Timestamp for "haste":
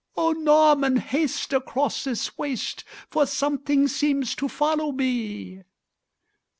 0.95-1.53